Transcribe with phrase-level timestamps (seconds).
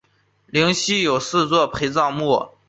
[0.47, 2.49] 灵犀有四座陪葬墓。